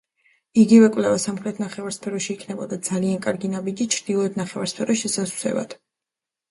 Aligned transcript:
იგივე 0.61 0.87
კვლევა 0.95 1.19
სამხრეთ 1.23 1.59
ნახევარსფეროში 1.65 2.31
იქნებოდა 2.37 2.81
ძალიან 2.89 3.23
კარგი 3.29 3.55
ნაბიჯი 3.59 3.89
ჩრდილოეთ 3.99 4.43
ნახევარსფეროს 4.43 5.05
შესავსებად. 5.07 5.81